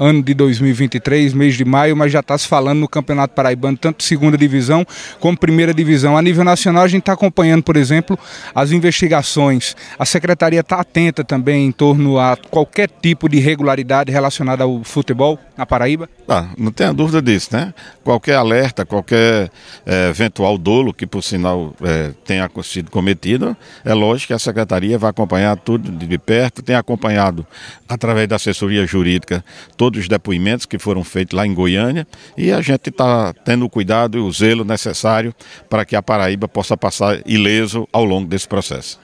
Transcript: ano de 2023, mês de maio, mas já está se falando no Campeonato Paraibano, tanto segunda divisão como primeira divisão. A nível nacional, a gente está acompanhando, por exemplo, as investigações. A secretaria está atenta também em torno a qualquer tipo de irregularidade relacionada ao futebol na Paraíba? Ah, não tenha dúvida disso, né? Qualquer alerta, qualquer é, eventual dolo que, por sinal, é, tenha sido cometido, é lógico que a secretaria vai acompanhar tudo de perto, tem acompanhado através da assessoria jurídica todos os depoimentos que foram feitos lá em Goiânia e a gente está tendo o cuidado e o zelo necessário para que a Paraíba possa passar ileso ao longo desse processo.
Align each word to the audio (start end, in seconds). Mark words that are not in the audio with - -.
ano 0.00 0.22
de 0.22 0.32
2023, 0.32 1.34
mês 1.34 1.54
de 1.54 1.64
maio, 1.64 1.94
mas 1.94 2.10
já 2.10 2.20
está 2.20 2.36
se 2.36 2.48
falando 2.48 2.80
no 2.80 2.88
Campeonato 2.88 3.34
Paraibano, 3.34 3.76
tanto 3.76 4.02
segunda 4.02 4.36
divisão 4.36 4.84
como 5.20 5.36
primeira 5.36 5.74
divisão. 5.74 6.16
A 6.16 6.22
nível 6.22 6.42
nacional, 6.42 6.84
a 6.84 6.88
gente 6.88 7.02
está 7.02 7.12
acompanhando, 7.12 7.62
por 7.62 7.76
exemplo, 7.76 8.18
as 8.54 8.72
investigações. 8.72 9.76
A 9.98 10.06
secretaria 10.06 10.60
está 10.60 10.80
atenta 10.80 11.22
também 11.22 11.66
em 11.66 11.72
torno 11.72 12.18
a 12.18 12.36
qualquer 12.50 12.88
tipo 12.88 13.28
de 13.28 13.36
irregularidade 13.36 14.10
relacionada 14.10 14.64
ao 14.64 14.82
futebol 14.82 15.38
na 15.56 15.66
Paraíba? 15.66 16.08
Ah, 16.26 16.48
não 16.56 16.72
tenha 16.72 16.92
dúvida 16.92 17.20
disso, 17.20 17.50
né? 17.52 17.74
Qualquer 18.02 18.36
alerta, 18.36 18.86
qualquer 18.86 19.50
é, 19.84 20.08
eventual 20.08 20.56
dolo 20.56 20.94
que, 20.94 21.06
por 21.06 21.22
sinal, 21.22 21.74
é, 21.82 22.12
tenha 22.24 22.48
sido 22.62 22.90
cometido, 22.90 23.54
é 23.84 23.92
lógico 23.92 24.28
que 24.28 24.32
a 24.32 24.38
secretaria 24.38 24.96
vai 24.96 25.10
acompanhar 25.10 25.56
tudo 25.58 25.90
de 25.90 26.18
perto, 26.18 26.62
tem 26.62 26.74
acompanhado 26.74 27.46
através 27.86 28.26
da 28.26 28.36
assessoria 28.36 28.86
jurídica 28.86 29.44
todos 29.90 30.02
os 30.02 30.08
depoimentos 30.08 30.66
que 30.66 30.78
foram 30.78 31.02
feitos 31.02 31.36
lá 31.36 31.44
em 31.44 31.52
Goiânia 31.52 32.06
e 32.36 32.52
a 32.52 32.60
gente 32.60 32.90
está 32.90 33.34
tendo 33.44 33.64
o 33.64 33.68
cuidado 33.68 34.16
e 34.16 34.20
o 34.20 34.30
zelo 34.30 34.64
necessário 34.64 35.34
para 35.68 35.84
que 35.84 35.96
a 35.96 36.02
Paraíba 36.02 36.46
possa 36.46 36.76
passar 36.76 37.20
ileso 37.26 37.88
ao 37.92 38.04
longo 38.04 38.28
desse 38.28 38.46
processo. 38.46 39.00